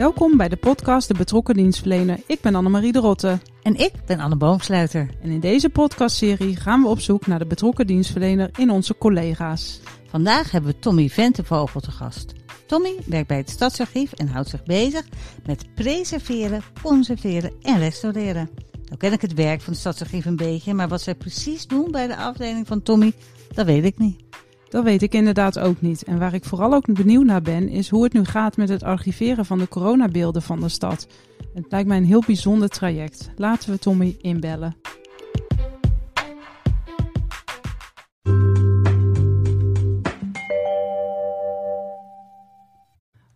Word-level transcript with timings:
Welkom 0.00 0.36
bij 0.36 0.48
de 0.48 0.56
podcast 0.56 1.08
De 1.08 1.14
Betrokken 1.14 1.54
Dienstverlener. 1.54 2.20
Ik 2.26 2.40
ben 2.40 2.54
Annemarie 2.54 2.92
de 2.92 2.98
Rotte. 2.98 3.38
En 3.62 3.76
ik 3.76 3.92
ben 4.06 4.20
Anne 4.20 4.36
Boomsluiter. 4.36 5.10
En 5.22 5.30
in 5.30 5.40
deze 5.40 5.70
podcastserie 5.70 6.56
gaan 6.56 6.82
we 6.82 6.88
op 6.88 7.00
zoek 7.00 7.26
naar 7.26 7.38
de 7.38 7.46
betrokken 7.46 7.86
dienstverlener 7.86 8.50
in 8.58 8.70
onze 8.70 8.98
collega's. 8.98 9.80
Vandaag 10.06 10.50
hebben 10.50 10.70
we 10.70 10.78
Tommy 10.78 11.08
Ventevogel 11.08 11.80
te 11.80 11.90
gast. 11.90 12.32
Tommy 12.66 12.96
werkt 13.06 13.28
bij 13.28 13.36
het 13.36 13.50
Stadsarchief 13.50 14.12
en 14.12 14.28
houdt 14.28 14.48
zich 14.48 14.62
bezig 14.62 15.06
met 15.46 15.74
preserveren, 15.74 16.62
conserveren 16.82 17.52
en 17.62 17.78
restaureren. 17.78 18.50
Nou 18.84 18.96
ken 18.96 19.12
ik 19.12 19.20
het 19.20 19.34
werk 19.34 19.60
van 19.60 19.72
het 19.72 19.80
Stadsarchief 19.80 20.24
een 20.24 20.36
beetje, 20.36 20.74
maar 20.74 20.88
wat 20.88 21.02
zij 21.02 21.14
precies 21.14 21.66
doen 21.66 21.90
bij 21.90 22.06
de 22.06 22.16
afdeling 22.16 22.66
van 22.66 22.82
Tommy, 22.82 23.12
dat 23.54 23.66
weet 23.66 23.84
ik 23.84 23.98
niet. 23.98 24.20
Dat 24.70 24.84
weet 24.84 25.02
ik 25.02 25.14
inderdaad 25.14 25.58
ook 25.58 25.80
niet. 25.80 26.04
En 26.04 26.18
waar 26.18 26.34
ik 26.34 26.44
vooral 26.44 26.74
ook 26.74 26.94
benieuwd 26.94 27.24
naar 27.24 27.42
ben, 27.42 27.68
is 27.68 27.88
hoe 27.88 28.04
het 28.04 28.12
nu 28.12 28.24
gaat 28.24 28.56
met 28.56 28.68
het 28.68 28.82
archiveren 28.82 29.44
van 29.44 29.58
de 29.58 29.68
coronabeelden 29.68 30.42
van 30.42 30.60
de 30.60 30.68
stad. 30.68 31.08
Het 31.54 31.66
lijkt 31.68 31.88
mij 31.88 31.96
een 31.96 32.04
heel 32.04 32.22
bijzonder 32.26 32.68
traject. 32.68 33.32
Laten 33.36 33.70
we 33.70 33.78
Tommy 33.78 34.16
inbellen. 34.20 34.76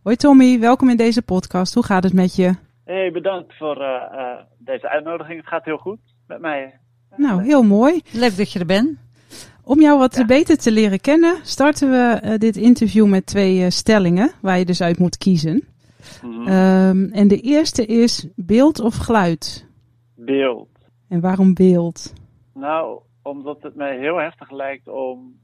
Hoi 0.02 0.16
Tommy, 0.16 0.60
welkom 0.60 0.88
in 0.88 0.96
deze 0.96 1.22
podcast. 1.22 1.74
Hoe 1.74 1.84
gaat 1.84 2.04
het 2.04 2.12
met 2.12 2.36
je? 2.36 2.54
Hey, 2.84 3.10
bedankt 3.12 3.56
voor 3.56 3.80
uh, 3.80 3.86
uh, 4.12 4.40
deze 4.58 4.88
uitnodiging. 4.88 5.38
Het 5.38 5.48
gaat 5.48 5.64
heel 5.64 5.78
goed 5.78 5.98
met 6.26 6.40
mij. 6.40 6.80
Nou, 7.16 7.42
heel 7.42 7.62
mooi. 7.62 8.00
Leuk 8.12 8.36
dat 8.36 8.52
je 8.52 8.58
er 8.58 8.66
bent. 8.66 9.03
Om 9.64 9.80
jou 9.80 9.98
wat 9.98 10.14
ja. 10.14 10.24
beter 10.24 10.56
te 10.56 10.72
leren 10.72 11.00
kennen, 11.00 11.36
starten 11.42 11.90
we 11.90 12.20
uh, 12.24 12.34
dit 12.38 12.56
interview 12.56 13.06
met 13.06 13.26
twee 13.26 13.70
stellingen 13.70 14.30
waar 14.42 14.58
je 14.58 14.64
dus 14.64 14.82
uit 14.82 14.98
moet 14.98 15.16
kiezen. 15.16 15.64
Mm 16.22 16.32
-hmm. 16.32 16.48
um, 16.48 17.12
en 17.12 17.28
de 17.28 17.40
eerste 17.40 17.86
is 17.86 18.28
beeld 18.36 18.80
of 18.80 18.96
geluid? 18.96 19.66
Beeld. 20.16 20.68
En 21.08 21.20
waarom 21.20 21.54
beeld? 21.54 22.12
Nou, 22.54 23.00
omdat 23.22 23.62
het 23.62 23.74
mij 23.74 23.98
heel 23.98 24.16
heftig 24.16 24.50
lijkt 24.50 24.88
om 24.88 25.42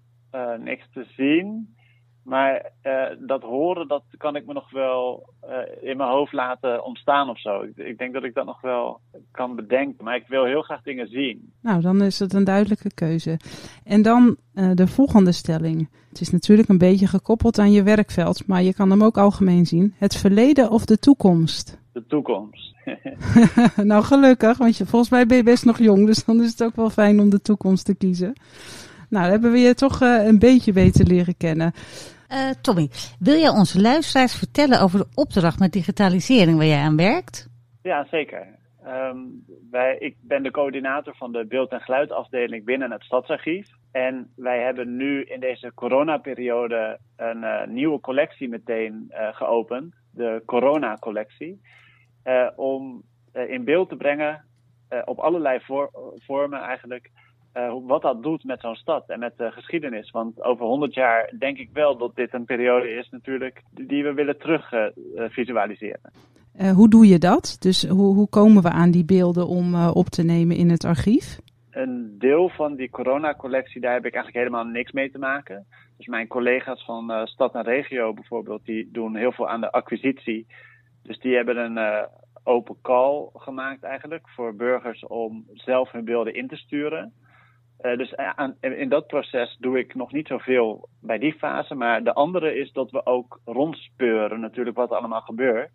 niks 0.58 0.88
te 0.92 1.04
zien. 1.16 1.74
Maar 2.22 2.70
uh, 2.82 3.02
dat 3.18 3.42
horen, 3.42 3.88
dat 3.88 4.02
kan 4.16 4.36
ik 4.36 4.46
me 4.46 4.52
nog 4.52 4.70
wel 4.70 5.28
uh, 5.44 5.88
in 5.90 5.96
mijn 5.96 6.10
hoofd 6.10 6.32
laten 6.32 6.84
ontstaan 6.84 7.28
of 7.28 7.40
zo. 7.40 7.62
Ik, 7.62 7.76
ik, 7.76 7.98
denk 7.98 8.12
dat 8.12 8.24
ik 8.24 8.34
dat 8.34 8.46
nog 8.46 8.60
wel 8.60 9.00
kan 9.30 9.56
bedenken. 9.56 10.04
Maar 10.04 10.16
ik 10.16 10.26
wil 10.28 10.44
heel 10.44 10.62
graag 10.62 10.82
dingen 10.82 11.08
zien. 11.08 11.52
Nou, 11.62 11.80
dan 11.80 12.02
is 12.02 12.18
het 12.18 12.32
een 12.32 12.44
duidelijke 12.44 12.94
keuze. 12.94 13.38
En 13.84 14.02
dan 14.02 14.36
uh, 14.54 14.70
de 14.74 14.86
volgende 14.86 15.32
stelling. 15.32 15.88
Het 16.08 16.20
is 16.20 16.30
natuurlijk 16.30 16.68
een 16.68 16.78
beetje 16.78 17.06
gekoppeld 17.06 17.58
aan 17.58 17.72
je 17.72 17.82
werkveld, 17.82 18.46
maar 18.46 18.62
je 18.62 18.74
kan 18.74 18.90
hem 18.90 19.04
ook 19.04 19.18
algemeen 19.18 19.66
zien. 19.66 19.94
Het 19.98 20.16
verleden 20.16 20.70
of 20.70 20.84
de 20.84 20.98
toekomst? 20.98 21.78
De 21.92 22.06
toekomst. 22.06 22.74
nou, 23.90 24.04
gelukkig, 24.04 24.58
want 24.58 24.76
je, 24.76 24.86
volgens 24.86 25.10
mij 25.10 25.26
ben 25.26 25.36
je 25.36 25.42
best 25.42 25.64
nog 25.64 25.78
jong, 25.78 26.06
dus 26.06 26.24
dan 26.24 26.42
is 26.42 26.50
het 26.50 26.62
ook 26.62 26.76
wel 26.76 26.90
fijn 26.90 27.20
om 27.20 27.30
de 27.30 27.40
toekomst 27.40 27.84
te 27.84 27.94
kiezen. 27.94 28.32
Nou, 29.10 29.22
dan 29.22 29.32
hebben 29.32 29.52
we 29.52 29.58
je 29.58 29.74
toch 29.74 30.02
uh, 30.02 30.26
een 30.26 30.38
beetje 30.38 30.72
beter 30.72 31.06
leren 31.06 31.36
kennen. 31.36 31.72
Uh, 32.32 32.50
Tommy, 32.62 32.88
wil 33.18 33.36
jij 33.36 33.48
onze 33.48 33.80
luisteraars 33.80 34.34
vertellen 34.34 34.80
over 34.80 34.98
de 34.98 35.06
opdracht 35.14 35.58
met 35.58 35.72
digitalisering 35.72 36.56
waar 36.56 36.66
jij 36.66 36.82
aan 36.82 36.96
werkt? 36.96 37.48
Ja, 37.82 38.06
zeker. 38.10 38.46
Um, 38.86 39.44
wij, 39.70 39.96
ik 39.98 40.16
ben 40.20 40.42
de 40.42 40.50
coördinator 40.50 41.14
van 41.16 41.32
de 41.32 41.46
beeld- 41.46 41.70
en 41.70 41.80
geluidafdeling 41.80 42.64
binnen 42.64 42.90
het 42.90 43.02
Stadsarchief. 43.02 43.68
En 43.92 44.32
wij 44.36 44.62
hebben 44.62 44.96
nu 44.96 45.22
in 45.22 45.40
deze 45.40 45.72
coronaperiode 45.74 46.98
een 47.16 47.42
uh, 47.42 47.66
nieuwe 47.66 48.00
collectie 48.00 48.48
meteen 48.48 49.06
uh, 49.10 49.28
geopend, 49.32 49.94
de 50.12 50.42
Corona-collectie. 50.46 51.60
om 52.56 53.02
in 53.48 53.64
beeld 53.64 53.88
te 53.88 53.96
brengen, 53.96 54.44
op 55.04 55.18
allerlei 55.18 55.60
voor, 55.60 55.90
vormen 56.16 56.60
eigenlijk, 56.60 57.10
uh, 57.54 57.74
wat 57.86 58.02
dat 58.02 58.22
doet 58.22 58.44
met 58.44 58.60
zo'n 58.60 58.74
stad 58.74 59.08
en 59.08 59.18
met 59.18 59.32
de 59.36 59.50
geschiedenis. 59.50 60.10
Want 60.10 60.42
over 60.42 60.66
100 60.66 60.94
jaar 60.94 61.32
denk 61.38 61.58
ik 61.58 61.70
wel 61.72 61.96
dat 61.96 62.14
dit 62.14 62.34
een 62.34 62.44
periode 62.44 62.90
is 62.90 63.08
natuurlijk 63.10 63.62
die 63.70 64.02
we 64.02 64.12
willen 64.12 64.38
terug 64.38 64.72
uh, 64.72 64.84
visualiseren. 65.28 66.12
Uh, 66.60 66.70
hoe 66.70 66.88
doe 66.88 67.06
je 67.06 67.18
dat? 67.18 67.56
Dus 67.58 67.86
hoe, 67.86 68.14
hoe 68.14 68.28
komen 68.28 68.62
we 68.62 68.70
aan 68.70 68.90
die 68.90 69.04
beelden 69.04 69.46
om 69.46 69.74
op 69.74 70.06
te 70.06 70.22
nemen 70.22 70.56
in 70.56 70.70
het 70.70 70.84
archief? 70.84 71.38
Een 71.70 72.14
deel 72.18 72.48
van 72.48 72.74
die 72.74 72.90
coronacollectie, 72.90 73.80
daar 73.80 73.92
heb 73.92 74.06
ik 74.06 74.14
eigenlijk 74.14 74.44
helemaal 74.44 74.72
niks 74.72 74.92
mee 74.92 75.10
te 75.10 75.18
maken. 75.18 75.66
Dus 75.96 76.06
mijn 76.06 76.26
collega's 76.26 76.84
van 76.84 77.26
Stad 77.26 77.54
en 77.54 77.62
Regio 77.62 78.12
bijvoorbeeld, 78.12 78.64
die 78.64 78.88
doen 78.92 79.16
heel 79.16 79.32
veel 79.32 79.48
aan 79.48 79.60
de 79.60 79.72
acquisitie. 79.72 80.46
Dus 81.02 81.18
die 81.18 81.34
hebben 81.34 81.56
een 81.56 82.08
open 82.42 82.76
call 82.82 83.28
gemaakt 83.34 83.82
eigenlijk 83.82 84.28
voor 84.28 84.54
burgers 84.54 85.06
om 85.06 85.44
zelf 85.52 85.90
hun 85.90 86.04
beelden 86.04 86.34
in 86.34 86.48
te 86.48 86.56
sturen. 86.56 87.12
Uh, 87.82 87.96
dus 87.96 88.16
aan, 88.16 88.56
in 88.60 88.88
dat 88.88 89.06
proces 89.06 89.56
doe 89.60 89.78
ik 89.78 89.94
nog 89.94 90.12
niet 90.12 90.26
zoveel 90.26 90.88
bij 91.00 91.18
die 91.18 91.32
fase. 91.32 91.74
Maar 91.74 92.04
de 92.04 92.14
andere 92.14 92.54
is 92.54 92.72
dat 92.72 92.90
we 92.90 93.06
ook 93.06 93.40
rondspeuren 93.44 94.40
natuurlijk 94.40 94.76
wat 94.76 94.90
er 94.90 94.96
allemaal 94.96 95.20
gebeurt. 95.20 95.72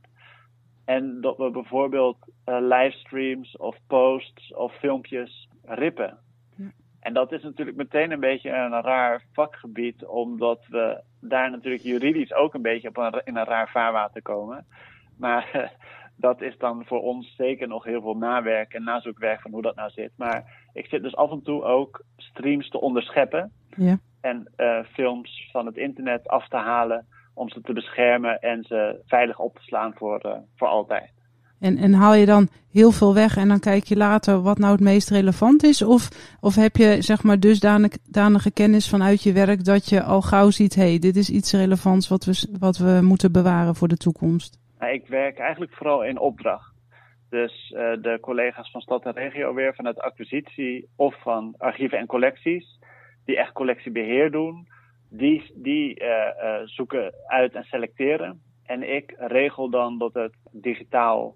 En 0.86 1.22
dat 1.22 1.38
we 1.38 1.52
bijvoorbeeld 1.52 2.18
uh, 2.46 2.58
livestreams 2.60 3.58
of 3.58 3.78
posts 3.88 4.54
of 4.54 4.74
filmpjes 4.74 5.50
rippen. 5.64 6.18
Ja. 6.58 6.72
En 7.00 7.14
dat 7.14 7.32
is 7.32 7.44
natuurlijk 7.44 7.78
meteen 7.78 8.12
een 8.12 8.20
beetje 8.20 8.50
een 8.50 8.82
raar 8.82 9.24
vakgebied, 9.34 10.06
omdat 10.06 10.66
we 10.68 11.02
daar 11.22 11.52
natuurlijk 11.52 11.84
juridisch 11.84 12.34
ook 12.34 12.54
een 12.54 12.62
beetje 12.62 12.88
op 12.88 12.98
een, 12.98 13.22
in 13.24 13.36
een 13.36 13.46
raar 13.46 13.70
vaarwater 13.70 14.22
komen. 14.22 14.66
Maar 15.18 15.72
dat 16.16 16.42
is 16.42 16.58
dan 16.58 16.86
voor 16.86 17.02
ons 17.02 17.34
zeker 17.38 17.68
nog 17.68 17.84
heel 17.84 18.02
veel 18.02 18.18
nawerk 18.18 18.74
en 18.74 18.84
nazoekwerk 18.84 19.42
van 19.42 19.52
hoe 19.52 19.62
dat 19.62 19.76
nou 19.76 19.90
zit. 19.90 20.12
Maar 20.16 20.68
ik 20.74 20.86
zit 20.86 21.04
dus 21.04 21.16
af 21.16 21.32
en 21.32 21.42
toe 21.44 21.64
ook 21.64 22.04
streams 22.18 22.70
te 22.70 22.82
onderscheppen. 22.82 23.52
Ja. 23.78 23.98
En 24.22 24.52
uh, 24.58 24.80
films 24.94 25.50
van 25.52 25.66
het 25.66 25.78
internet 25.78 26.28
af 26.28 26.48
te 26.48 26.58
halen 26.58 27.06
om 27.34 27.50
ze 27.50 27.62
te 27.62 27.74
beschermen 27.74 28.40
en 28.40 28.64
ze 28.64 29.02
veilig 29.06 29.40
op 29.40 29.56
te 29.56 29.62
slaan 29.62 29.94
voor, 29.96 30.22
uh, 30.26 30.32
voor 30.56 30.68
altijd. 30.68 31.14
En, 31.60 31.78
en 31.78 31.94
haal 31.94 32.14
je 32.14 32.26
dan 32.26 32.48
heel 32.72 32.92
veel 32.92 33.14
weg 33.14 33.38
en 33.38 33.48
dan 33.48 33.60
kijk 33.60 33.84
je 33.84 33.96
later 33.96 34.42
wat 34.42 34.58
nou 34.58 34.72
het 34.72 34.82
meest 34.82 35.10
relevant 35.10 35.64
is? 35.64 35.82
Of, 35.82 36.10
of 36.40 36.56
heb 36.56 36.76
je 36.76 37.02
zeg 37.02 37.24
maar 37.24 37.40
dusdanige 37.40 38.52
kennis 38.54 38.90
vanuit 38.90 39.24
je 39.24 39.34
werk 39.34 39.64
dat 39.64 39.90
je 39.90 40.04
al 40.04 40.22
gauw 40.22 40.50
ziet, 40.50 40.76
hé, 40.76 40.90
hey, 40.90 41.00
dit 41.00 41.16
is 41.16 41.30
iets 41.30 41.52
relevants 41.52 42.08
wat 42.08 42.26
we, 42.26 42.48
wat 42.60 42.78
we 42.78 43.00
moeten 43.02 43.32
bewaren 43.32 43.76
voor 43.76 43.88
de 43.88 43.98
toekomst? 43.98 44.58
Ik 44.80 45.08
werk 45.08 45.40
eigenlijk 45.40 45.74
vooral 45.74 46.04
in 46.04 46.20
opdracht. 46.20 46.74
Dus 47.30 47.72
uh, 47.72 47.80
de 48.02 48.18
collega's 48.22 48.72
van 48.72 48.82
Stad 48.82 49.06
en 49.06 49.14
Regio 49.14 49.54
weer 49.54 49.76
vanuit 49.76 50.00
acquisitie 50.00 50.90
of 50.96 51.22
van 51.22 51.56
archieven 51.58 51.98
en 51.98 52.06
collecties, 52.06 52.80
die 53.26 53.38
echt 53.38 53.52
collectiebeheer 53.52 54.32
doen, 54.32 54.68
die, 55.10 55.52
die 55.56 56.02
uh, 56.02 56.08
uh, 56.08 56.56
zoeken 56.64 57.14
uit 57.28 57.54
en 57.54 57.64
selecteren. 57.64 58.42
En 58.66 58.96
ik 58.96 59.14
regel 59.18 59.70
dan 59.70 59.98
dat 59.98 60.14
het 60.14 60.36
digitaal, 60.52 61.36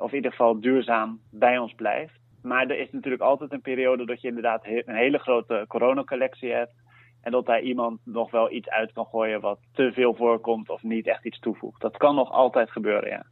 of 0.00 0.10
in 0.10 0.16
ieder 0.16 0.30
geval 0.30 0.60
duurzaam, 0.60 1.20
bij 1.30 1.58
ons 1.58 1.74
blijft. 1.74 2.20
Maar 2.42 2.66
er 2.66 2.78
is 2.78 2.90
natuurlijk 2.90 3.22
altijd 3.22 3.52
een 3.52 3.60
periode 3.60 4.06
dat 4.06 4.20
je 4.20 4.28
inderdaad 4.28 4.66
een 4.66 4.94
hele 4.94 5.18
grote 5.18 5.64
coronacollectie 5.68 6.52
hebt. 6.52 6.83
En 7.24 7.32
dat 7.32 7.46
daar 7.46 7.60
iemand 7.60 8.00
nog 8.04 8.30
wel 8.30 8.52
iets 8.52 8.68
uit 8.68 8.92
kan 8.92 9.06
gooien 9.06 9.40
wat 9.40 9.58
te 9.72 9.92
veel 9.92 10.14
voorkomt 10.14 10.70
of 10.70 10.82
niet 10.82 11.06
echt 11.06 11.24
iets 11.24 11.38
toevoegt. 11.38 11.80
Dat 11.80 11.96
kan 11.96 12.14
nog 12.14 12.30
altijd 12.30 12.70
gebeuren, 12.70 13.10
ja. 13.10 13.26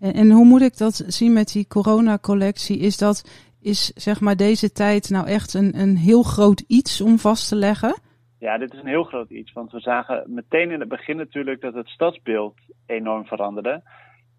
En, 0.00 0.12
en 0.14 0.30
hoe 0.30 0.44
moet 0.44 0.62
ik 0.62 0.76
dat 0.76 1.04
zien 1.06 1.32
met 1.32 1.52
die 1.52 1.66
coronacollectie? 1.66 2.78
Is 2.78 2.98
dat, 2.98 3.48
is 3.60 3.86
zeg 3.86 4.20
maar 4.20 4.36
deze 4.36 4.72
tijd 4.72 5.10
nou 5.10 5.26
echt 5.26 5.54
een, 5.54 5.78
een 5.78 5.96
heel 5.96 6.22
groot 6.22 6.64
iets 6.66 7.00
om 7.00 7.18
vast 7.18 7.48
te 7.48 7.56
leggen? 7.56 8.00
Ja, 8.38 8.58
dit 8.58 8.72
is 8.72 8.78
een 8.78 8.86
heel 8.86 9.04
groot 9.04 9.30
iets. 9.30 9.52
Want 9.52 9.72
we 9.72 9.80
zagen 9.80 10.24
meteen 10.26 10.70
in 10.70 10.80
het 10.80 10.88
begin 10.88 11.16
natuurlijk 11.16 11.60
dat 11.60 11.74
het 11.74 11.88
stadsbeeld 11.88 12.54
enorm 12.86 13.26
veranderde. 13.26 13.82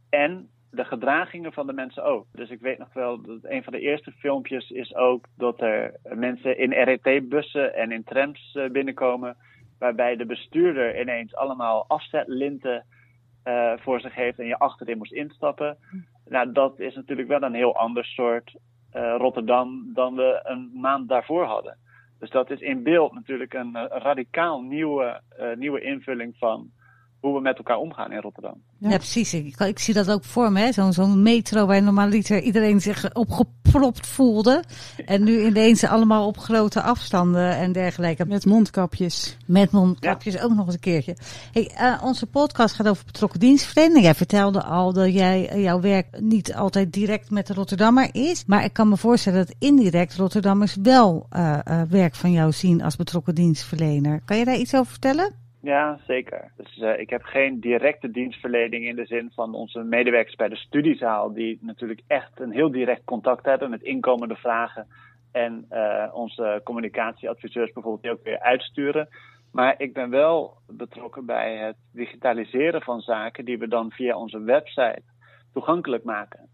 En 0.10 0.50
de 0.76 0.86
gedragingen 0.86 1.54
van 1.54 1.68
de 1.68 1.74
mensen 1.74 2.04
ook. 2.04 2.26
Dus 2.32 2.50
ik 2.50 2.60
weet 2.60 2.78
nog 2.78 2.94
wel 2.94 3.22
dat 3.22 3.40
een 3.42 3.64
van 3.64 3.74
de 3.74 3.80
eerste 3.80 4.12
filmpjes 4.12 4.70
is 4.70 4.96
ook 4.96 5.26
dat 5.38 5.62
er 5.62 6.00
mensen 6.04 6.58
in 6.58 6.72
RET-bussen 6.72 7.76
en 7.76 7.92
in 7.92 8.04
trams 8.04 8.58
binnenkomen. 8.72 9.36
Waarbij 9.80 10.16
de 10.16 10.26
bestuurder 10.26 11.02
ineens 11.02 11.36
allemaal 11.36 11.86
afzetlinten 11.88 12.86
eh, 13.44 13.74
voor 13.76 14.00
zich 14.00 14.16
heeft 14.16 14.40
en 14.40 14.48
je 14.48 14.60
achterin 14.60 14.98
moest 14.98 15.14
instappen. 15.14 15.78
Nou, 16.26 16.52
dat 16.52 16.80
is 16.80 16.96
natuurlijk 16.96 17.28
wel 17.28 17.42
een 17.42 17.54
heel 17.54 17.76
ander 17.76 18.06
soort 18.06 18.56
eh, 18.92 19.16
Rotterdam 19.18 19.92
dan 19.94 20.16
we 20.16 20.40
een 20.44 20.70
maand 20.74 21.10
daarvoor 21.10 21.46
hadden. 21.46 21.78
Dus 22.20 22.30
dat 22.30 22.50
is 22.50 22.60
in 22.60 22.84
beeld 22.84 23.14
natuurlijk 23.14 23.54
een, 23.54 23.76
eh, 23.76 24.02
radicaal 24.02 24.62
nieuwe, 24.62 25.22
eh, 25.38 25.56
nieuwe 25.56 25.82
invulling 25.82 26.36
van 26.38 26.72
hoe 27.24 27.34
we 27.34 27.42
met 27.42 27.58
elkaar 27.58 27.78
omgaan 27.78 28.12
in 28.12 28.22
Rotterdam. 28.22 28.62
Ja, 28.78 28.98
precies. 28.98 29.34
Ik, 29.34 29.60
ik 29.60 29.80
zie 29.80 29.94
dat 29.94 30.12
ook 30.12 30.24
voor 30.24 30.52
me. 30.52 30.60
hè. 30.60 30.72
Zo'n 30.72 30.94
zo'n 30.94 31.22
metro 31.22 31.66
waar 31.66 31.84
normaliter 31.84 32.42
iedereen 32.42 32.82
zich 32.82 33.14
opgepropt 33.14 34.08
voelde. 34.08 34.64
En 35.06 35.24
nu 35.24 35.46
ineens 35.46 35.84
allemaal 35.84 36.28
op 36.28 36.38
grote 36.38 36.82
afstanden 36.82 37.58
en 37.58 37.72
dergelijke. 37.72 38.26
Met 38.26 38.46
mondkapjes. 38.46 39.38
Met 39.46 39.72
mondkapjes 39.72 40.42
ook 40.42 40.54
nog 40.54 40.66
eens 40.66 40.74
een 40.74 40.80
keertje. 40.80 41.16
Hey, 41.52 41.72
eh, 41.76 42.04
onze 42.04 42.26
podcast 42.26 42.76
gaat 42.76 42.88
over 42.88 43.06
betrokken 43.06 43.40
dienstverlening. 43.40 44.04
Jij 44.04 44.16
vertelde 44.16 44.64
al 44.64 44.94
dat 44.94 45.14
jij, 45.14 45.50
eh, 45.50 45.64
jouw 45.64 45.80
werk 45.80 46.08
niet 46.20 46.54
altijd 46.56 46.94
direct 46.94 47.30
met 47.30 47.48
de 47.48 47.54
Rotterdammer 47.54 48.10
is. 48.12 48.46
Maar 48.46 48.64
ik 48.64 48.74
kan 48.74 48.90
me 48.90 48.98
voorstellen 48.98 49.46
dat 49.46 49.56
indirect 49.60 50.16
Rotterdammers 50.16 50.76
wel 50.82 51.26
eh, 51.30 51.60
eh, 51.64 51.82
werk 51.90 52.16
van 52.16 52.32
jou 52.32 52.52
zien 52.52 52.84
als 52.84 52.96
betrokken 52.96 53.36
dienstverlener. 53.36 54.22
Kan 54.26 54.38
je 54.38 54.46
daar 54.46 54.58
iets 54.58 54.76
over 54.76 54.92
vertellen? 54.92 55.43
Ja, 55.64 56.00
zeker. 56.08 56.52
Dus 56.58 56.78
eh, 56.78 57.00
ik 57.00 57.10
heb 57.10 57.24
geen 57.24 57.60
directe 57.60 58.12
dienstverlening 58.12 58.86
in 58.86 58.96
de 58.96 59.06
zin 59.06 59.32
van 59.34 59.54
onze 59.54 59.84
medewerkers 59.84 60.36
bij 60.36 60.50
de 60.50 60.56
studiezaal, 60.56 61.34
die 61.34 61.58
natuurlijk 61.62 62.02
echt 62.08 62.40
een 62.40 62.52
heel 62.52 62.72
direct 62.72 63.04
contact 63.04 63.46
hebben 63.46 63.70
met 63.70 63.82
inkomende 63.82 64.36
vragen. 64.36 64.88
En 65.32 65.66
eh, 65.70 66.10
onze 66.14 66.62
communicatieadviseurs 66.64 67.72
bijvoorbeeld 67.72 68.04
die 68.04 68.12
ook 68.12 68.24
weer 68.24 68.40
uitsturen. 68.40 69.08
Maar 69.52 69.76
ik 69.78 69.94
ben 69.94 70.10
wel 70.10 70.58
betrokken 70.68 71.26
bij 71.26 71.58
het 71.58 71.78
digitaliseren 71.94 72.82
van 72.82 73.02
zaken 73.02 73.46
die 73.46 73.58
we 73.58 73.68
dan 73.68 73.92
via 73.92 74.18
onze 74.18 74.42
website 74.42 75.04
toegankelijk 75.54 76.04
maken. 76.04 76.50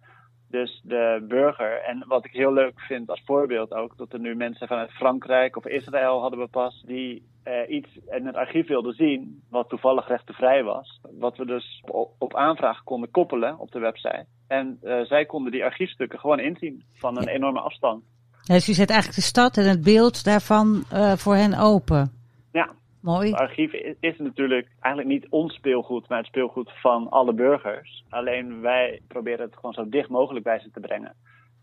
Dus 0.49 0.81
de 0.83 1.25
burger, 1.27 1.81
en 1.81 2.03
wat 2.07 2.25
ik 2.25 2.31
heel 2.31 2.53
leuk 2.53 2.79
vind 2.79 3.09
als 3.09 3.21
voorbeeld 3.25 3.73
ook, 3.73 3.97
dat 3.97 4.13
er 4.13 4.19
nu 4.19 4.35
mensen 4.35 4.67
vanuit 4.67 4.91
Frankrijk 4.91 5.57
of 5.57 5.65
Israël 5.65 6.21
hadden 6.21 6.39
we 6.39 6.47
pas, 6.47 6.83
die 6.85 7.23
eh, 7.43 7.75
iets 7.75 7.89
in 8.09 8.25
het 8.25 8.35
archief 8.35 8.67
wilden 8.67 8.93
zien, 8.93 9.41
wat 9.49 9.69
toevallig 9.69 10.07
rechtenvrij 10.07 10.63
was. 10.63 10.99
Wat 11.19 11.37
we 11.37 11.45
dus 11.45 11.83
op, 11.85 12.11
op 12.17 12.35
aanvraag 12.35 12.83
konden 12.83 13.11
koppelen 13.11 13.59
op 13.59 13.71
de 13.71 13.79
website. 13.79 14.25
En 14.47 14.77
eh, 14.81 15.01
zij 15.01 15.25
konden 15.25 15.51
die 15.51 15.63
archiefstukken 15.63 16.19
gewoon 16.19 16.39
inzien 16.39 16.83
van 16.93 17.17
een 17.17 17.27
enorme 17.27 17.59
afstand. 17.59 18.03
Ja, 18.41 18.53
dus 18.53 18.65
je 18.65 18.73
zet 18.73 18.89
eigenlijk 18.89 19.19
de 19.19 19.25
stad 19.25 19.57
en 19.57 19.69
het 19.69 19.83
beeld 19.83 20.23
daarvan 20.23 20.83
eh, 20.91 21.13
voor 21.13 21.35
hen 21.35 21.53
open. 21.59 22.11
Ja, 22.51 22.69
Het 23.29 23.39
archief 23.39 23.73
is, 23.73 23.95
is 23.99 24.17
natuurlijk 24.17 24.67
eigenlijk 24.79 25.13
niet 25.13 25.29
ons 25.29 25.53
speelgoed, 25.53 26.09
maar 26.09 26.17
het 26.17 26.27
speelgoed 26.27 26.71
van 26.81 27.09
alle 27.09 27.33
burgers. 27.33 28.03
Alleen 28.09 28.61
wij 28.61 29.01
proberen 29.07 29.45
het 29.45 29.55
gewoon 29.55 29.73
zo 29.73 29.89
dicht 29.89 30.09
mogelijk 30.09 30.45
bij 30.45 30.59
ze 30.59 30.71
te 30.71 30.79
brengen. 30.79 31.15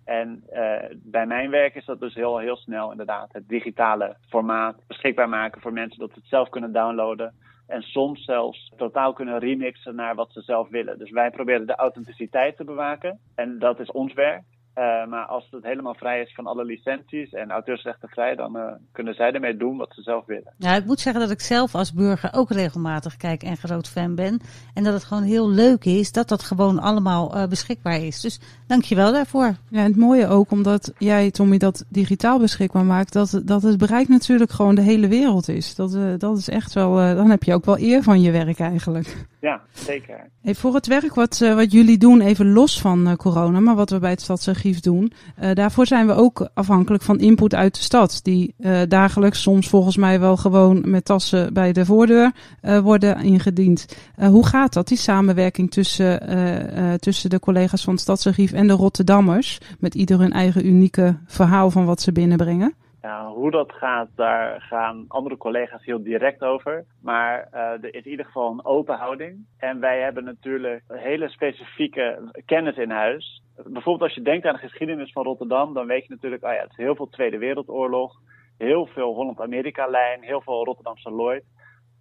En 0.05 0.43
eh, 0.49 0.97
bij 0.97 1.27
mijn 1.27 1.51
werk 1.51 1.75
is 1.75 1.85
dat 1.85 2.01
dus 2.01 2.15
heel, 2.15 2.39
heel 2.39 2.57
snel 2.57 2.91
inderdaad 2.91 3.33
het 3.33 3.49
digitale 3.49 4.17
formaat 4.29 4.77
beschikbaar 4.87 5.29
maken 5.29 5.61
voor 5.61 5.73
mensen 5.73 5.99
dat 5.99 6.11
ze 6.13 6.19
het 6.19 6.29
zelf 6.29 6.49
kunnen 6.49 6.73
downloaden. 6.73 7.35
En 7.67 7.83
soms 7.83 8.25
zelfs 8.25 8.73
totaal 8.77 9.13
kunnen 9.13 9.39
remixen 9.39 9.95
naar 9.95 10.15
wat 10.15 10.33
ze 10.33 10.41
zelf 10.41 10.69
willen. 10.69 10.99
Dus 10.99 11.11
wij 11.11 11.31
proberen 11.31 11.67
de 11.67 11.75
authenticiteit 11.75 12.57
te 12.57 12.65
bewaken. 12.65 13.19
En 13.35 13.59
dat 13.59 13.81
is 13.81 13.91
ons 13.91 14.13
werk. 14.13 14.43
Uh, 14.79 15.07
maar 15.07 15.25
als 15.25 15.49
het 15.51 15.65
helemaal 15.65 15.95
vrij 15.95 16.23
is 16.23 16.35
van 16.35 16.47
alle 16.47 16.65
licenties 16.65 17.33
en 17.33 17.51
auteursrechtenvrij, 17.51 18.35
dan 18.35 18.57
uh, 18.57 18.63
kunnen 18.93 19.15
zij 19.15 19.33
ermee 19.33 19.57
doen 19.57 19.77
wat 19.77 19.93
ze 19.95 20.03
zelf 20.03 20.27
willen. 20.27 20.53
Ja, 20.59 20.75
ik 20.75 20.85
moet 20.85 21.01
zeggen 21.01 21.23
dat 21.23 21.31
ik 21.31 21.41
zelf 21.41 21.75
als 21.75 21.93
burger 21.93 22.31
ook 22.33 22.51
regelmatig 22.51 23.17
kijk 23.17 23.43
en 23.43 23.57
groot 23.57 23.89
fan 23.89 24.15
ben. 24.15 24.41
En 24.75 24.85
dat 24.85 24.93
het 24.93 25.05
gewoon 25.05 25.23
heel 25.23 25.51
leuk 25.51 25.85
is 25.85 26.13
dat 26.13 26.29
dat 26.29 26.43
gewoon 26.43 26.79
allemaal 26.79 27.37
uh, 27.37 27.47
beschikbaar 27.47 28.01
is. 28.01 28.21
Dus 28.21 28.41
dank 28.67 28.85
je 28.85 28.95
wel 28.95 29.13
daarvoor. 29.13 29.57
Ja, 29.69 29.79
en 29.79 29.85
het 29.85 29.97
mooie 29.97 30.27
ook, 30.27 30.51
omdat 30.51 30.93
jij, 30.99 31.31
Tommy, 31.31 31.59
dat 31.59 31.85
digitaal 31.89 32.39
beschikbaar 32.39 32.85
maakt, 32.85 33.13
dat, 33.13 33.43
dat 33.45 33.63
het 33.63 33.79
bereik 33.79 34.09
natuurlijk 34.09 34.51
gewoon 34.51 34.75
de 34.75 34.83
hele 34.83 35.09
wereld 35.09 35.49
is. 35.49 35.75
Dat, 35.75 36.21
dat 36.21 36.39
is 36.39 36.49
echt 36.49 36.73
wel, 36.73 36.95
dan 36.95 37.31
heb 37.31 37.43
je 37.43 37.55
ook 37.55 37.65
wel 37.65 37.79
eer 37.79 38.03
van 38.03 38.21
je 38.21 38.31
werk 38.31 38.59
eigenlijk. 38.59 39.27
Ja, 39.47 39.61
zeker. 39.73 40.31
Voor 40.43 40.75
het 40.75 40.87
werk 40.87 41.15
wat, 41.15 41.39
wat 41.39 41.73
jullie 41.73 41.99
doen, 41.99 42.21
even 42.21 42.53
los 42.53 42.81
van 42.81 43.17
corona, 43.17 43.61
maar 43.61 43.75
wat 43.75 43.91
we 43.91 43.99
bij 43.99 44.11
het 44.11 44.21
Stadsarchief 44.21 44.81
doen. 44.81 45.13
Uh, 45.43 45.53
daarvoor 45.53 45.87
zijn 45.87 46.07
we 46.07 46.13
ook 46.13 46.49
afhankelijk 46.55 47.03
van 47.03 47.19
input 47.19 47.55
uit 47.55 47.75
de 47.75 47.81
stad. 47.81 48.21
Die 48.23 48.55
dagelijks, 48.89 49.43
soms 49.43 49.69
volgens 49.69 49.97
mij 49.97 50.21
wel 50.21 50.37
gewoon 50.37 50.91
met 50.91 51.05
tassen 51.05 51.55
bij 51.55 51.73
de 51.73 51.85
voordeur 51.85 52.33
worden 52.83 53.23
ingediend. 53.23 53.87
hoe 54.17 54.47
gaat 54.47 54.73
dat, 54.73 54.89
die 54.89 54.99
samenwerking 54.99 55.71
tussen, 55.71 56.21
tussen 56.99 57.31
de 57.31 57.41
collega's 57.41 57.85
van 57.85 57.93
het 57.93 58.03
Stadsarchief 58.03 58.53
en 58.53 58.67
de 58.67 58.73
Rotterdammers? 58.73 59.59
Met 59.79 59.95
ieder 59.95 60.19
hun 60.19 60.33
eigen 60.33 60.67
unieke 60.67 61.17
verhaal 61.27 61.71
van 61.71 61.85
wat 61.85 62.01
ze 62.01 62.13
binnenbrengen. 62.13 62.75
Hoe 63.15 63.51
dat 63.51 63.73
gaat, 63.73 64.09
daar 64.15 64.61
gaan 64.61 65.05
andere 65.09 65.37
collega's 65.37 65.85
heel 65.85 66.03
direct 66.03 66.43
over. 66.43 66.85
Maar 67.03 67.49
uh, 67.53 67.61
er 67.61 67.95
is 67.95 68.05
in 68.05 68.11
ieder 68.11 68.27
geval 68.27 68.51
een 68.53 68.65
open 68.65 68.97
houding. 68.97 69.47
En 69.59 69.81
wij 69.81 70.01
hebben 70.01 70.25
natuurlijk 70.25 70.83
hele 70.87 71.29
specifieke 71.29 72.31
kennis 72.45 72.77
in 72.77 72.91
huis. 72.91 73.43
Bijvoorbeeld 73.55 74.03
als 74.03 74.15
je 74.15 74.23
denkt 74.23 74.47
aan 74.47 74.55
de 74.55 74.59
geschiedenis 74.59 75.13
van 75.13 75.25
Rotterdam, 75.25 75.75
dan 75.75 75.87
weet 75.87 76.07
je 76.07 76.13
natuurlijk, 76.13 76.45
oh 76.45 76.53
ja, 76.53 76.61
het 76.61 76.71
is 76.71 76.77
heel 76.77 76.95
veel 76.95 77.09
Tweede 77.09 77.39
Wereldoorlog, 77.39 78.13
heel 78.59 78.87
veel 78.87 79.15
Holland-Amerika-lijn, 79.15 80.23
heel 80.23 80.41
veel 80.41 80.65
Rotterdamse 80.65 81.11
Lloyd. 81.11 81.45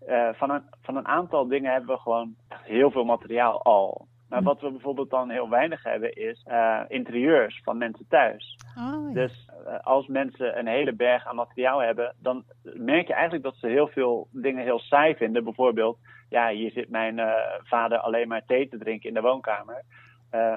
Uh, 0.07 0.29
van, 0.33 0.49
een, 0.49 0.63
van 0.81 0.95
een 0.95 1.07
aantal 1.07 1.47
dingen 1.47 1.71
hebben 1.71 1.95
we 1.95 2.01
gewoon 2.01 2.35
heel 2.49 2.91
veel 2.91 3.05
materiaal 3.05 3.63
al. 3.63 4.07
Maar 4.29 4.43
wat 4.43 4.61
we 4.61 4.71
bijvoorbeeld 4.71 5.09
dan 5.09 5.29
heel 5.29 5.49
weinig 5.49 5.83
hebben 5.83 6.13
is 6.13 6.45
uh, 6.47 6.81
interieurs 6.87 7.61
van 7.63 7.77
mensen 7.77 8.05
thuis. 8.09 8.57
Oh, 8.77 9.07
ja. 9.07 9.13
Dus 9.13 9.49
uh, 9.67 9.79
als 9.79 10.07
mensen 10.07 10.59
een 10.59 10.67
hele 10.67 10.93
berg 10.93 11.27
aan 11.27 11.35
materiaal 11.35 11.79
hebben, 11.79 12.15
dan 12.19 12.43
merk 12.63 13.07
je 13.07 13.13
eigenlijk 13.13 13.43
dat 13.43 13.55
ze 13.55 13.67
heel 13.67 13.87
veel 13.87 14.27
dingen 14.31 14.63
heel 14.63 14.79
saai 14.79 15.15
vinden. 15.15 15.43
Bijvoorbeeld, 15.43 15.97
ja, 16.29 16.49
hier 16.49 16.71
zit 16.71 16.89
mijn 16.89 17.17
uh, 17.17 17.33
vader 17.63 17.97
alleen 17.97 18.27
maar 18.27 18.45
thee 18.45 18.69
te 18.69 18.77
drinken 18.77 19.07
in 19.07 19.15
de 19.15 19.21
woonkamer. 19.21 19.83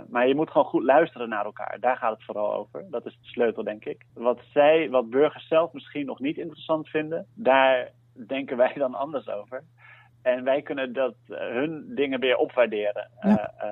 maar 0.09 0.29
je 0.29 0.35
moet 0.35 0.50
gewoon 0.50 0.67
goed 0.67 0.82
luisteren 0.82 1.29
naar 1.29 1.44
elkaar. 1.44 1.76
Daar 1.81 1.97
gaat 1.97 2.12
het 2.12 2.25
vooral 2.25 2.55
over. 2.55 2.87
Dat 2.91 3.06
is 3.06 3.12
de 3.12 3.26
sleutel, 3.26 3.64
denk 3.64 3.85
ik. 3.85 4.05
Wat 4.14 4.41
zij, 4.53 4.91
wat 4.91 5.11
burgers 5.11 5.49
zelf 5.49 5.73
misschien 5.73 6.06
nog 6.06 6.19
niet 6.19 6.37
interessant 6.37 6.88
vinden, 6.88 7.26
daar 7.35 7.91
denken 8.26 8.56
wij 8.67 8.73
dan 8.75 8.94
anders 8.94 9.29
over. 9.29 9.62
En 10.36 10.44
wij 10.44 10.62
kunnen 10.62 10.92
dat, 10.92 11.14
uh, 11.28 11.38
hun 11.38 11.92
dingen 11.94 12.20
weer 12.20 12.37
opwaarderen. 12.37 13.08
Ja. 13.20 13.52
Uh, 13.62 13.68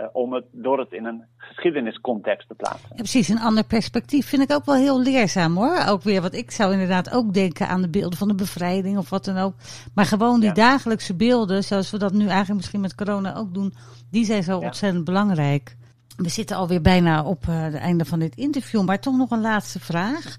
uh, 0.00 0.06
om 0.12 0.32
het, 0.32 0.44
door 0.52 0.78
het 0.78 0.92
in 0.92 1.04
een 1.04 1.24
geschiedeniscontext 1.36 2.48
te 2.48 2.54
plaatsen. 2.54 2.88
Ja, 2.88 2.94
precies, 2.94 3.28
een 3.28 3.40
ander 3.40 3.64
perspectief 3.64 4.26
vind 4.26 4.42
ik 4.42 4.52
ook 4.52 4.64
wel 4.64 4.74
heel 4.74 5.00
leerzaam 5.02 5.56
hoor. 5.56 5.84
Ook 5.88 6.02
weer, 6.02 6.22
wat 6.22 6.34
ik 6.34 6.50
zou 6.50 6.72
inderdaad 6.72 7.12
ook 7.12 7.34
denken 7.34 7.68
aan 7.68 7.82
de 7.82 7.88
beelden 7.90 8.18
van 8.18 8.28
de 8.28 8.34
bevrijding 8.34 8.98
of 8.98 9.10
wat 9.10 9.24
dan 9.24 9.36
ook. 9.36 9.54
Maar 9.94 10.04
gewoon 10.04 10.40
die 10.40 10.48
Ja. 10.48 10.54
dagelijkse 10.54 11.14
beelden, 11.14 11.64
zoals 11.64 11.90
we 11.90 11.98
dat 11.98 12.12
nu 12.12 12.26
eigenlijk 12.26 12.54
misschien 12.54 12.80
met 12.80 12.94
corona 12.94 13.36
ook 13.36 13.54
doen, 13.54 13.74
die 14.10 14.24
zijn 14.24 14.42
zo 14.42 14.60
Ja. 14.60 14.66
ontzettend 14.66 15.04
belangrijk. 15.04 15.76
We 16.16 16.28
zitten 16.28 16.56
alweer 16.56 16.80
bijna 16.82 17.24
op 17.24 17.44
uh, 17.48 17.62
het 17.62 17.74
einde 17.74 18.04
van 18.04 18.18
dit 18.18 18.36
interview, 18.36 18.82
maar 18.84 19.00
toch 19.00 19.16
nog 19.16 19.30
een 19.30 19.40
laatste 19.40 19.80
vraag. 19.80 20.36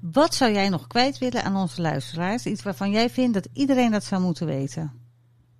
Wat 0.00 0.34
zou 0.34 0.52
jij 0.52 0.68
nog 0.68 0.86
kwijt 0.86 1.18
willen 1.18 1.44
aan 1.44 1.56
onze 1.56 1.82
luisteraars? 1.82 2.46
Iets 2.46 2.62
waarvan 2.62 2.90
jij 2.90 3.10
vindt 3.10 3.34
dat 3.34 3.48
iedereen 3.52 3.90
dat 3.90 4.04
zou 4.04 4.22
moeten 4.22 4.46
weten? 4.46 4.92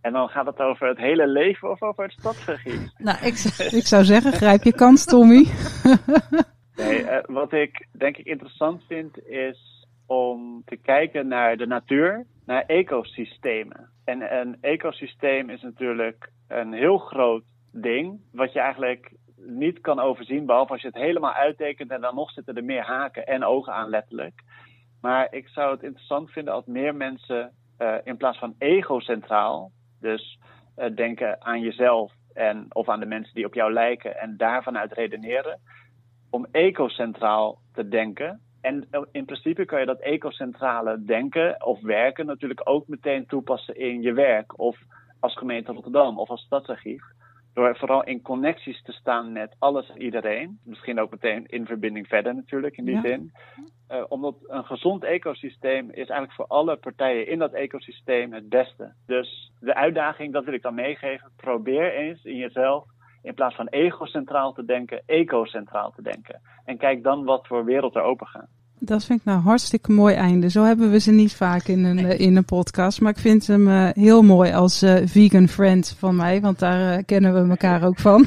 En 0.02 0.12
dan 0.12 0.28
gaat 0.28 0.46
het 0.46 0.58
over 0.58 0.88
het 0.88 0.98
hele 0.98 1.26
leven 1.26 1.70
of 1.70 1.82
over 1.82 2.04
het 2.04 2.12
stadsarchief. 2.12 2.90
Nou, 2.98 3.18
ik, 3.18 3.34
Ik 3.72 3.86
zou 3.86 4.04
zeggen, 4.04 4.32
grijp 4.32 4.62
je 4.62 4.74
kans, 4.74 5.04
Tommy. 5.04 5.46
Nee, 6.76 7.02
uh, 7.02 7.18
wat 7.26 7.52
ik 7.52 7.86
denk 7.92 8.16
ik 8.16 8.26
interessant 8.26 8.84
vind 8.88 9.26
is 9.26 9.86
om 10.06 10.62
te 10.64 10.76
kijken 10.76 11.28
naar 11.28 11.56
de 11.56 11.66
natuur, 11.66 12.26
naar 12.46 12.64
ecosystemen. 12.66 13.90
En 14.04 14.38
een 14.38 14.56
ecosysteem 14.60 15.50
is 15.50 15.62
natuurlijk 15.62 16.30
een 16.48 16.72
heel 16.72 16.98
groot 16.98 17.44
ding, 17.72 18.20
wat 18.32 18.52
je 18.52 18.60
eigenlijk 18.60 19.12
niet 19.36 19.80
kan 19.80 20.00
overzien, 20.00 20.46
behalve 20.46 20.72
als 20.72 20.80
je 20.80 20.86
het 20.86 20.96
helemaal 20.96 21.32
uittekent 21.32 21.90
en 21.90 22.00
dan 22.00 22.14
nog 22.14 22.30
zitten 22.30 22.56
er 22.56 22.64
meer 22.64 22.84
haken 22.84 23.26
en 23.26 23.44
ogen 23.44 23.72
aan 23.72 23.88
letterlijk. 23.88 24.42
Maar 25.00 25.34
ik 25.34 25.48
zou 25.48 25.70
het 25.70 25.82
interessant 25.82 26.30
vinden 26.30 26.54
als 26.54 26.66
meer 26.66 26.94
mensen 26.94 27.52
uh, 27.78 27.94
in 28.04 28.16
plaats 28.16 28.38
van 28.38 28.54
egocentraal, 28.58 29.70
dus 30.02 30.38
uh, 30.76 30.86
denken 30.94 31.44
aan 31.44 31.60
jezelf 31.60 32.12
en, 32.34 32.66
of 32.68 32.88
aan 32.88 33.00
de 33.00 33.06
mensen 33.06 33.34
die 33.34 33.46
op 33.46 33.54
jou 33.54 33.72
lijken 33.72 34.20
en 34.20 34.36
daarvan 34.36 34.78
uit 34.78 34.92
redeneren, 34.92 35.58
om 36.30 36.46
ecocentraal 36.50 37.58
te 37.72 37.88
denken. 37.88 38.40
En 38.60 38.88
in 39.12 39.24
principe 39.24 39.64
kan 39.64 39.80
je 39.80 39.86
dat 39.86 40.00
ecocentrale 40.00 41.04
denken 41.04 41.64
of 41.64 41.80
werken 41.80 42.26
natuurlijk 42.26 42.60
ook 42.64 42.88
meteen 42.88 43.26
toepassen 43.26 43.76
in 43.76 44.02
je 44.02 44.12
werk 44.12 44.58
of 44.58 44.78
als 45.20 45.36
gemeente 45.36 45.72
Rotterdam 45.72 46.18
of 46.18 46.28
als 46.28 46.42
stadsarchief. 46.42 47.02
Door 47.54 47.76
vooral 47.76 48.04
in 48.04 48.22
connecties 48.22 48.82
te 48.82 48.92
staan 48.92 49.32
met 49.32 49.56
alles 49.58 49.90
en 49.90 50.02
iedereen. 50.02 50.58
Misschien 50.64 51.00
ook 51.00 51.10
meteen 51.10 51.46
in 51.46 51.66
verbinding 51.66 52.06
verder 52.06 52.34
natuurlijk 52.34 52.76
in 52.76 52.84
die 52.84 52.94
Ja. 52.94 53.00
zin. 53.00 53.32
Eh, 53.88 54.04
omdat 54.08 54.34
een 54.46 54.64
gezond 54.64 55.04
ecosysteem 55.04 55.88
is 55.90 55.96
eigenlijk 55.96 56.32
voor 56.32 56.46
alle 56.46 56.76
partijen 56.76 57.26
in 57.26 57.38
dat 57.38 57.52
ecosysteem 57.52 58.32
het 58.32 58.48
beste. 58.48 58.92
Dus 59.06 59.52
de 59.60 59.74
uitdaging, 59.74 60.32
dat 60.32 60.44
wil 60.44 60.54
ik 60.54 60.62
dan 60.62 60.74
meegeven. 60.74 61.30
Probeer 61.36 61.92
eens 61.94 62.24
in 62.24 62.36
jezelf 62.36 62.84
in 63.22 63.34
plaats 63.34 63.54
van 63.54 63.68
egocentraal 63.68 64.52
te 64.52 64.64
denken, 64.64 65.02
ecocentraal 65.06 65.90
te 65.90 66.02
denken. 66.02 66.40
En 66.64 66.78
kijk 66.78 67.02
dan 67.02 67.24
wat 67.24 67.46
voor 67.46 67.64
wereld 67.64 67.94
er 67.94 68.02
open 68.02 68.26
gaat. 68.26 68.48
Dat 68.84 69.04
vind 69.04 69.18
ik 69.18 69.24
nou 69.24 69.40
hartstikke 69.40 69.92
mooi 69.92 70.14
einde. 70.14 70.50
Zo 70.50 70.64
hebben 70.64 70.90
we 70.90 71.00
ze 71.00 71.12
niet 71.12 71.34
vaak 71.34 71.62
in 71.62 71.84
een, 71.84 71.98
in 72.18 72.36
een 72.36 72.44
podcast. 72.44 73.00
Maar 73.00 73.12
ik 73.12 73.18
vind 73.18 73.46
hem 73.46 73.68
eh, 73.68 73.88
heel 73.92 74.22
mooi 74.22 74.52
als 74.52 74.82
eh, 74.82 74.94
vegan 75.04 75.48
friend 75.48 75.96
van 75.98 76.16
mij. 76.16 76.40
Want 76.40 76.58
daar 76.58 76.92
eh, 76.92 77.02
kennen 77.06 77.34
we 77.34 77.50
elkaar 77.50 77.84
ook 77.84 77.98
van. 77.98 78.26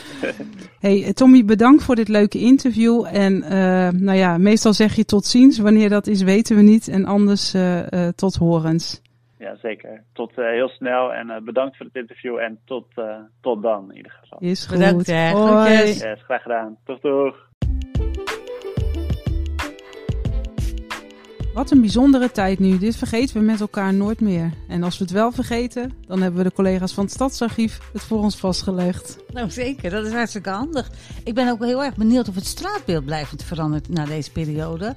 hey, 0.80 1.12
Tommy, 1.12 1.44
bedankt 1.44 1.82
voor 1.82 1.94
dit 1.94 2.08
leuke 2.08 2.38
interview. 2.38 3.06
En 3.12 3.42
eh, 3.42 3.88
nou 4.00 4.18
ja, 4.18 4.38
meestal 4.38 4.72
zeg 4.72 4.94
je 4.94 5.04
tot 5.04 5.24
ziens. 5.24 5.58
Wanneer 5.58 5.88
dat 5.88 6.06
is, 6.06 6.22
weten 6.22 6.56
we 6.56 6.62
niet. 6.62 6.88
En 6.88 7.04
anders 7.04 7.54
eh, 7.54 7.92
eh, 7.92 8.12
tot 8.14 8.34
horens. 8.34 9.00
Ja, 9.38 9.56
zeker. 9.56 10.04
Tot 10.12 10.38
eh, 10.38 10.46
heel 10.46 10.68
snel 10.68 11.12
en 11.12 11.30
eh, 11.30 11.42
bedankt 11.42 11.76
voor 11.76 11.86
het 11.86 11.94
interview 11.94 12.36
en 12.36 12.58
tot, 12.64 12.86
eh, 12.94 13.16
tot 13.40 13.62
dan 13.62 13.90
in 13.90 13.96
ieder 13.96 14.12
geval. 14.12 14.38
Is 14.38 14.66
goed. 14.66 14.78
Bedankt, 14.78 15.06
hè. 15.06 15.30
Hoi. 15.30 15.70
Yes, 15.70 16.22
graag 16.22 16.42
gedaan. 16.42 16.78
Toch, 16.84 17.00
toch. 17.00 17.47
Wat 21.58 21.70
een 21.70 21.80
bijzondere 21.80 22.30
tijd 22.30 22.58
nu. 22.58 22.78
Dit 22.78 22.96
vergeten 22.96 23.36
we 23.36 23.42
met 23.42 23.60
elkaar 23.60 23.94
nooit 23.94 24.20
meer. 24.20 24.52
En 24.68 24.82
als 24.82 24.98
we 24.98 25.04
het 25.04 25.12
wel 25.12 25.32
vergeten, 25.32 25.92
dan 26.06 26.20
hebben 26.20 26.42
we 26.42 26.48
de 26.48 26.54
collega's 26.54 26.92
van 26.92 27.04
het 27.04 27.12
Stadsarchief 27.12 27.78
het 27.92 28.02
voor 28.02 28.18
ons 28.18 28.36
vastgelegd. 28.36 29.18
Nou 29.32 29.50
zeker, 29.50 29.90
dat 29.90 30.06
is 30.06 30.12
hartstikke 30.12 30.50
handig. 30.50 30.90
Ik 31.24 31.34
ben 31.34 31.50
ook 31.50 31.64
heel 31.64 31.84
erg 31.84 31.96
benieuwd 31.96 32.28
of 32.28 32.34
het 32.34 32.46
straatbeeld 32.46 33.04
blijvend 33.04 33.42
verandert 33.42 33.88
na 33.88 34.04
deze 34.04 34.32
periode. 34.32 34.94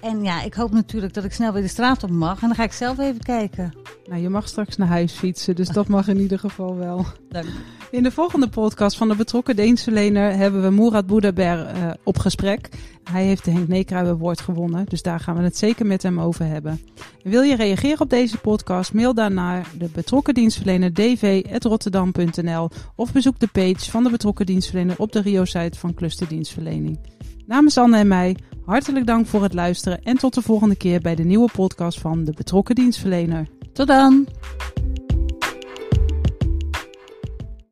En 0.00 0.24
ja, 0.24 0.42
ik 0.42 0.54
hoop 0.54 0.72
natuurlijk 0.72 1.14
dat 1.14 1.24
ik 1.24 1.32
snel 1.32 1.52
weer 1.52 1.62
de 1.62 1.68
straat 1.68 2.02
op 2.02 2.10
mag. 2.10 2.40
En 2.40 2.46
dan 2.46 2.56
ga 2.56 2.64
ik 2.64 2.72
zelf 2.72 2.98
even 2.98 3.22
kijken. 3.22 3.81
Nou, 4.12 4.24
je 4.24 4.30
mag 4.30 4.48
straks 4.48 4.76
naar 4.76 4.88
huis 4.88 5.12
fietsen, 5.12 5.54
dus 5.56 5.68
dat 5.68 5.88
mag 5.88 6.08
in 6.08 6.20
ieder 6.20 6.38
geval 6.38 6.76
wel. 6.76 7.06
Dank. 7.28 7.46
In 7.90 8.02
de 8.02 8.10
volgende 8.10 8.48
podcast 8.48 8.96
van 8.96 9.08
de 9.08 9.16
betrokken 9.16 9.56
dienstverlener 9.56 10.36
hebben 10.36 10.62
we 10.62 10.70
Murat 10.70 11.06
Boedaber 11.06 11.66
eh, 11.66 11.90
op 12.04 12.18
gesprek. 12.18 12.68
Hij 13.04 13.24
heeft 13.24 13.44
de 13.44 13.50
Henk 13.50 13.68
Neekruij 13.68 14.06
Award 14.06 14.40
gewonnen, 14.40 14.84
dus 14.88 15.02
daar 15.02 15.20
gaan 15.20 15.36
we 15.36 15.42
het 15.42 15.56
zeker 15.56 15.86
met 15.86 16.02
hem 16.02 16.20
over 16.20 16.46
hebben. 16.46 16.80
En 17.22 17.30
wil 17.30 17.42
je 17.42 17.56
reageren 17.56 18.00
op 18.00 18.10
deze 18.10 18.38
podcast? 18.38 18.92
Mail 18.92 19.14
dan 19.14 19.34
naar 19.34 19.70
de 19.78 19.88
betrokken 19.92 20.34
dienstverlener 20.34 20.94
dv.rotterdam.nl 20.94 22.70
of 22.96 23.12
bezoek 23.12 23.38
de 23.38 23.48
page 23.52 23.90
van 23.90 24.04
de 24.04 24.10
betrokken 24.10 24.46
dienstverlener 24.46 24.98
op 24.98 25.12
de 25.12 25.20
Rio-site 25.20 25.78
van 25.78 25.94
Cluster 25.94 26.28
Dienstverlening. 26.28 26.98
Namens 27.46 27.78
Anne 27.78 27.96
en 27.96 28.08
mij, 28.08 28.36
hartelijk 28.64 29.06
dank 29.06 29.26
voor 29.26 29.42
het 29.42 29.54
luisteren 29.54 30.02
en 30.02 30.16
tot 30.16 30.34
de 30.34 30.42
volgende 30.42 30.76
keer 30.76 31.00
bij 31.00 31.14
de 31.14 31.24
nieuwe 31.24 31.50
podcast 31.52 32.00
van 32.00 32.24
de 32.24 32.32
betrokken 32.32 32.74
dienstverlener. 32.74 33.48
Tot 33.72 33.86
dan! 33.86 34.26